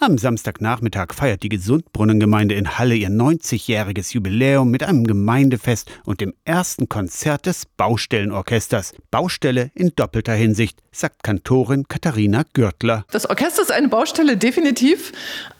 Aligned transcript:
Am 0.00 0.16
Samstagnachmittag 0.16 1.12
feiert 1.12 1.42
die 1.42 1.48
Gesundbrunnengemeinde 1.48 2.54
in 2.54 2.78
Halle 2.78 2.94
ihr 2.94 3.08
90-jähriges 3.08 4.14
Jubiläum 4.14 4.70
mit 4.70 4.84
einem 4.84 5.02
Gemeindefest 5.02 5.90
und 6.04 6.20
dem 6.20 6.34
ersten 6.44 6.88
Konzert 6.88 7.46
des 7.46 7.66
Baustellenorchesters. 7.66 8.92
Baustelle 9.10 9.72
in 9.74 9.90
doppelter 9.96 10.34
Hinsicht, 10.34 10.78
sagt 10.92 11.24
Kantorin 11.24 11.88
Katharina 11.88 12.44
Gürtler. 12.52 13.06
Das 13.10 13.28
Orchester 13.28 13.62
ist 13.62 13.72
eine 13.72 13.88
Baustelle, 13.88 14.36
definitiv. 14.36 15.10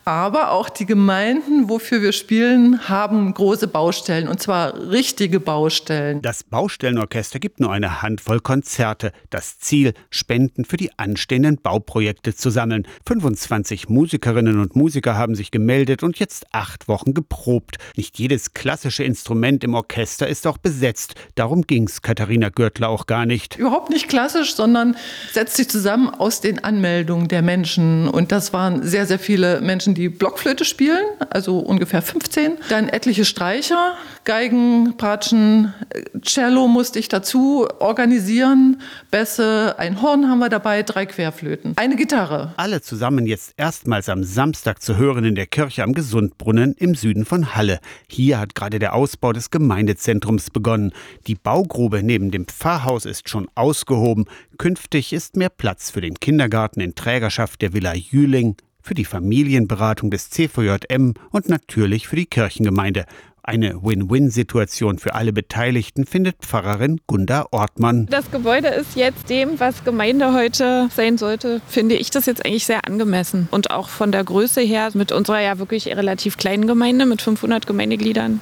Aber 0.09 0.53
auch 0.53 0.71
die 0.71 0.87
Gemeinden, 0.87 1.69
wofür 1.69 2.01
wir 2.01 2.13
spielen, 2.13 2.89
haben 2.89 3.35
große 3.35 3.69
Baustellen 3.69 4.27
und 4.27 4.41
zwar 4.41 4.91
richtige 4.91 5.39
Baustellen. 5.39 6.23
Das 6.23 6.45
Baustellenorchester 6.45 7.39
gibt 7.39 7.61
nur 7.61 7.71
eine 7.71 8.01
Handvoll 8.01 8.41
Konzerte. 8.41 9.13
Das 9.29 9.59
Ziel, 9.59 9.93
Spenden 10.09 10.65
für 10.65 10.79
die 10.79 10.99
anstehenden 10.99 11.59
Bauprojekte 11.59 12.35
zu 12.35 12.49
sammeln. 12.49 12.87
25 13.07 13.91
Musikerinnen 13.91 14.61
und 14.61 14.75
Musiker 14.75 15.15
haben 15.15 15.35
sich 15.35 15.51
gemeldet 15.51 16.03
und 16.03 16.19
jetzt 16.19 16.47
acht 16.53 16.89
Wochen 16.89 17.13
geprobt. 17.13 17.77
Nicht 17.95 18.19
jedes 18.19 18.55
klassische 18.55 19.05
Instrument 19.05 19.63
im 19.63 19.75
Orchester 19.75 20.27
ist 20.27 20.47
auch 20.47 20.57
besetzt. 20.57 21.17
Darum 21.35 21.67
ging's 21.67 22.01
Katharina 22.01 22.49
Gürtler 22.49 22.89
auch 22.89 23.05
gar 23.05 23.27
nicht. 23.27 23.59
Überhaupt 23.59 23.91
nicht 23.91 24.09
klassisch, 24.09 24.55
sondern 24.55 24.97
setzt 25.35 25.59
sich 25.59 25.69
zusammen 25.69 26.09
aus 26.09 26.41
den 26.41 26.65
Anmeldungen 26.65 27.29
der 27.29 27.43
Menschen. 27.43 28.09
Und 28.09 28.33
das 28.33 28.55
waren 28.55 28.83
sehr, 28.83 29.05
sehr 29.05 29.19
viele 29.19 29.61
Menschen, 29.61 29.98
die 29.99 30.09
Blockflöte 30.09 30.65
spielen, 30.65 31.05
also 31.31 31.59
ungefähr 31.59 32.03
15. 32.03 32.59
Dann 32.69 32.89
etliche 32.89 33.25
Streicher, 33.25 33.97
Geigen, 34.23 34.97
Bratschen, 34.97 35.75
Cello 36.23 36.69
musste 36.69 37.01
ich 37.01 37.09
dazu 37.09 37.67
organisieren, 37.81 38.81
Bässe, 39.11 39.75
ein 39.77 40.01
Horn 40.01 40.29
haben 40.29 40.39
wir 40.39 40.51
dabei, 40.51 40.85
drei 40.85 41.05
Querflöten, 41.05 41.73
eine 41.77 41.97
Gitarre. 41.97 42.55
Alle 42.57 42.81
zusammen 42.81 43.27
jetzt 43.27 43.55
erstmals 43.57 44.09
am 44.09 44.23
Samstag 44.23 44.81
zu 44.81 44.97
hören 44.97 45.25
in 45.25 45.35
der 45.35 45.47
Kirche 45.47 45.83
am 45.83 45.95
Gesundbrunnen 45.95 46.75
im 46.79 46.95
Süden 46.95 47.25
von 47.25 47.57
Halle. 47.57 47.81
Hier 48.07 48.39
hat 48.39 48.55
gerade 48.55 48.79
der 48.79 48.95
Ausbau 48.95 49.33
des 49.33 49.51
Gemeindezentrums 49.51 50.51
begonnen. 50.51 50.93
Die 51.27 51.35
Baugrube 51.35 52.05
neben 52.05 52.31
dem 52.31 52.47
Pfarrhaus 52.47 53.05
ist 53.05 53.29
schon 53.29 53.49
ausgehoben. 53.57 54.27
Künftig 54.59 55.13
ist 55.13 55.37
mehr 55.37 55.51
Platz 55.51 55.91
für 55.91 56.01
den 56.01 56.15
Kindergarten 56.15 56.81
in 56.81 56.95
Trägerschaft 56.95 57.61
der 57.63 57.73
Villa 57.73 57.95
Jüling, 57.95 58.57
für 58.89 58.95
die 58.95 59.05
Familienberatung 59.05 60.11
des 60.11 60.31
CVJM 60.31 61.13
und 61.31 61.49
natürlich 61.51 62.09
für 62.09 62.17
die 62.17 62.25
Kirchengemeinde. 62.25 63.05
Eine 63.43 63.83
Win-Win-Situation 63.83 64.99
für 64.99 65.15
alle 65.15 65.35
Beteiligten 65.35 66.07
findet 66.07 66.37
Pfarrerin 66.41 66.99
Gunda 67.07 67.47
Ortmann. 67.51 68.07
Das 68.07 68.31
Gebäude 68.31 68.69
ist 68.69 68.97
jetzt 68.97 69.29
dem, 69.29 69.61
was 69.61 69.85
Gemeinde 69.85 70.33
heute 70.33 70.89
sein 70.95 71.19
sollte, 71.19 71.61
finde 71.69 71.97
ich 71.97 72.11
das 72.11 72.25
jetzt 72.25 72.47
eigentlich 72.47 72.65
sehr 72.65 72.87
angemessen. 72.87 73.49
Und 73.51 73.71
auch 73.71 73.91
von 73.91 74.11
der 74.11 74.25
Größe 74.25 74.63
her 74.63 74.89
mit 74.95 75.13
unserer 75.13 75.43
ja 75.43 75.59
wirklich 75.59 75.89
relativ 75.89 76.39
kleinen 76.39 76.67
Gemeinde 76.67 77.05
mit 77.05 77.21
500 77.21 77.67
Gemeindegliedern 77.67 78.41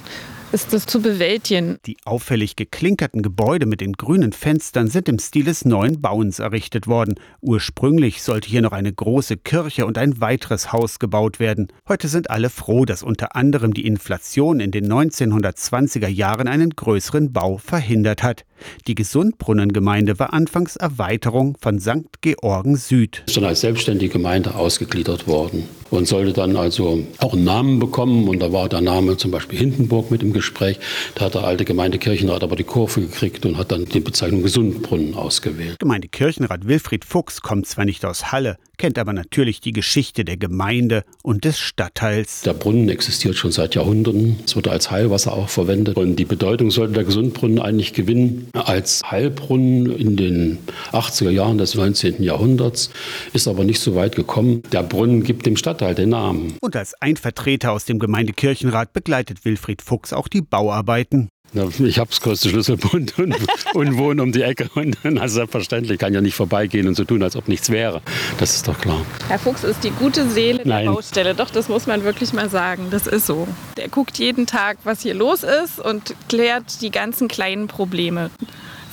ist 0.51 0.73
das 0.73 0.85
zu 0.85 1.01
bewältigen. 1.01 1.77
Die 1.85 1.97
auffällig 2.05 2.55
geklinkerten 2.55 3.21
Gebäude 3.21 3.65
mit 3.65 3.81
den 3.81 3.93
grünen 3.93 4.31
Fenstern 4.31 4.87
sind 4.87 5.09
im 5.09 5.19
Stil 5.19 5.45
des 5.45 5.65
neuen 5.65 6.01
Bauens 6.01 6.39
errichtet 6.39 6.87
worden. 6.87 7.15
Ursprünglich 7.41 8.23
sollte 8.23 8.49
hier 8.49 8.61
noch 8.61 8.71
eine 8.71 8.91
große 8.91 9.37
Kirche 9.37 9.85
und 9.85 9.97
ein 9.97 10.21
weiteres 10.21 10.71
Haus 10.71 10.99
gebaut 10.99 11.39
werden. 11.39 11.67
Heute 11.87 12.07
sind 12.07 12.29
alle 12.29 12.49
froh, 12.49 12.85
dass 12.85 13.03
unter 13.03 13.35
anderem 13.35 13.73
die 13.73 13.85
Inflation 13.85 14.59
in 14.59 14.71
den 14.71 14.91
1920er 14.91 16.07
Jahren 16.07 16.47
einen 16.47 16.71
größeren 16.71 17.33
Bau 17.33 17.57
verhindert 17.57 18.23
hat. 18.23 18.45
Die 18.87 18.95
Gesundbrunnengemeinde 18.95 20.19
war 20.19 20.33
anfangs 20.33 20.75
Erweiterung 20.75 21.57
von 21.59 21.79
St. 21.79 22.21
Georgen 22.21 22.75
Süd. 22.75 23.23
Ist 23.27 23.37
dann 23.37 23.45
als 23.45 23.61
selbstständige 23.61 24.13
Gemeinde 24.13 24.55
ausgegliedert 24.55 25.27
worden 25.27 25.67
und 25.89 26.07
sollte 26.07 26.33
dann 26.33 26.55
also 26.55 27.03
auch 27.19 27.33
einen 27.33 27.43
Namen 27.43 27.79
bekommen. 27.79 28.27
Und 28.27 28.39
da 28.39 28.51
war 28.51 28.69
der 28.69 28.81
Name 28.81 29.17
zum 29.17 29.31
Beispiel 29.31 29.59
Hindenburg 29.59 30.11
mit 30.11 30.23
im 30.23 30.33
Gespräch. 30.33 30.79
Da 31.15 31.25
hat 31.25 31.35
der 31.35 31.43
alte 31.43 31.65
Gemeindekirchenrat 31.65 32.43
aber 32.43 32.55
die 32.55 32.63
Kurve 32.63 33.01
gekriegt 33.01 33.45
und 33.45 33.57
hat 33.57 33.71
dann 33.71 33.85
die 33.85 33.99
Bezeichnung 33.99 34.43
Gesundbrunnen 34.43 35.13
ausgewählt. 35.13 35.79
Gemeindekirchenrat 35.79 36.67
Wilfried 36.67 37.05
Fuchs 37.05 37.41
kommt 37.41 37.67
zwar 37.67 37.85
nicht 37.85 38.05
aus 38.05 38.31
Halle, 38.31 38.57
kennt 38.77 38.97
aber 38.99 39.13
natürlich 39.13 39.61
die 39.61 39.71
Geschichte 39.71 40.23
der 40.23 40.37
Gemeinde 40.37 41.03
und 41.23 41.45
des 41.45 41.59
Stadtteils. 41.59 42.41
Der 42.41 42.53
Brunnen 42.53 42.89
existiert 42.89 43.35
schon 43.35 43.51
seit 43.51 43.75
Jahrhunderten. 43.75 44.39
Es 44.45 44.55
wurde 44.55 44.71
als 44.71 44.91
Heilwasser 44.91 45.33
auch 45.33 45.49
verwendet. 45.49 45.97
Und 45.97 46.15
die 46.17 46.25
Bedeutung 46.25 46.71
sollte 46.71 46.93
der 46.93 47.03
Gesundbrunnen 47.03 47.59
eigentlich 47.59 47.93
gewinnen. 47.93 48.49
Als 48.53 49.03
Heilbrunnen 49.09 49.91
in 49.97 50.15
den 50.15 50.59
80er 50.91 51.29
Jahren 51.29 51.57
des 51.57 51.75
19. 51.75 52.21
Jahrhunderts 52.23 52.91
ist 53.33 53.47
aber 53.47 53.63
nicht 53.63 53.79
so 53.79 53.95
weit 53.95 54.15
gekommen. 54.15 54.63
Der 54.71 54.83
Brunnen 54.83 55.23
gibt 55.23 55.45
dem 55.45 55.57
Stadtteil 55.57 55.95
den 55.95 56.09
Namen. 56.09 56.55
Und 56.61 56.75
als 56.75 56.93
ein 57.01 57.17
Vertreter 57.17 57.71
aus 57.71 57.85
dem 57.85 57.99
Gemeindekirchenrat 57.99 58.93
begleitet 58.93 59.45
Wilfried 59.45 59.81
Fuchs 59.81 60.13
auch 60.13 60.27
die 60.27 60.41
Bauarbeiten. 60.41 61.29
Ich 61.53 61.99
habe 61.99 62.09
das 62.09 62.21
größte 62.21 62.49
Schlüsselbund 62.49 63.17
und, 63.19 63.35
und 63.73 63.97
wohne 63.97 64.21
um 64.21 64.31
die 64.31 64.41
Ecke. 64.41 64.69
Und 64.75 64.97
also 65.19 65.35
selbstverständlich 65.35 65.97
kann 65.97 66.13
ja 66.13 66.21
nicht 66.21 66.35
vorbeigehen 66.35 66.87
und 66.87 66.95
so 66.95 67.03
tun, 67.03 67.23
als 67.23 67.35
ob 67.35 67.47
nichts 67.47 67.69
wäre. 67.69 68.01
Das 68.37 68.55
ist 68.55 68.67
doch 68.67 68.77
klar. 68.79 69.05
Herr 69.27 69.39
Fuchs 69.39 69.63
ist 69.63 69.83
die 69.83 69.91
gute 69.91 70.29
Seele 70.29 70.59
der 70.59 70.67
Nein. 70.67 70.85
Baustelle. 70.87 71.35
Doch, 71.35 71.49
das 71.49 71.69
muss 71.69 71.87
man 71.87 72.03
wirklich 72.03 72.33
mal 72.33 72.49
sagen. 72.49 72.87
Das 72.91 73.07
ist 73.07 73.25
so. 73.25 73.47
Der 73.77 73.87
guckt 73.87 74.17
jeden 74.19 74.45
Tag, 74.45 74.77
was 74.83 75.01
hier 75.01 75.13
los 75.13 75.43
ist 75.43 75.79
und 75.79 76.15
klärt 76.29 76.81
die 76.81 76.91
ganzen 76.91 77.27
kleinen 77.27 77.67
Probleme 77.67 78.29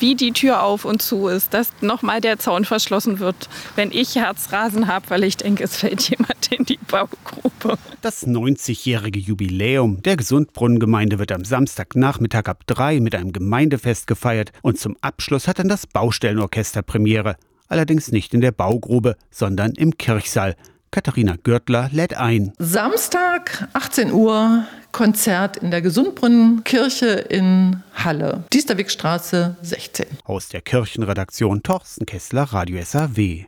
wie 0.04 0.16
die 0.16 0.32
Tür 0.32 0.62
auf 0.62 0.84
und 0.84 1.00
zu 1.00 1.28
ist, 1.28 1.54
dass 1.54 1.70
nochmal 1.80 2.20
der 2.20 2.38
Zaun 2.38 2.66
verschlossen 2.66 3.20
wird, 3.20 3.48
wenn 3.74 3.90
ich 3.90 4.16
Herzrasen 4.16 4.86
habe, 4.86 5.08
weil 5.08 5.24
ich 5.24 5.38
denke, 5.38 5.64
es 5.64 5.78
fällt 5.78 6.02
jemand 6.10 6.52
in 6.52 6.66
die 6.66 6.78
Baugruppe. 6.90 7.78
Das 8.02 8.26
90-jährige 8.26 9.18
Jubiläum 9.18 10.02
der 10.02 10.18
Gesundbrunnengemeinde 10.18 11.18
wird 11.18 11.32
am 11.32 11.46
Samstagnachmittag 11.46 12.44
ab 12.48 12.64
drei 12.66 13.00
mit 13.00 13.14
einem 13.14 13.32
Gemeindefest 13.32 14.06
gefeiert 14.06 14.52
und 14.60 14.78
zum 14.78 14.94
Abschluss 15.00 15.48
hat 15.48 15.58
dann 15.58 15.68
das 15.70 15.86
Baustellenorchester 15.86 16.82
Premiere. 16.82 17.36
Allerdings 17.68 18.12
nicht 18.12 18.34
in 18.34 18.42
der 18.42 18.52
Baugrube, 18.52 19.16
sondern 19.30 19.72
im 19.72 19.96
Kirchsaal. 19.96 20.54
Katharina 20.90 21.36
Görtler 21.42 21.88
lädt 21.92 22.12
ein. 22.12 22.52
Samstag, 22.58 23.68
18 23.72 24.12
Uhr, 24.12 24.66
Konzert 24.94 25.56
in 25.56 25.72
der 25.72 25.82
Gesundbrunnenkirche 25.82 27.08
in 27.08 27.82
Halle, 27.94 28.44
Diesterwegstraße 28.52 29.56
16. 29.60 30.06
Aus 30.22 30.50
der 30.50 30.60
Kirchenredaktion 30.60 31.64
Torsten 31.64 32.06
Kessler, 32.06 32.44
Radio 32.44 32.80
SAW. 32.80 33.42